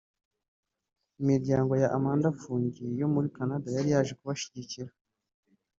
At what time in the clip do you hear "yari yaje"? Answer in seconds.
3.75-4.13